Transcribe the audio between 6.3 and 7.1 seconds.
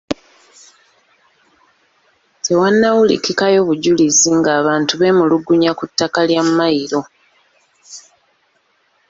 mmayiro.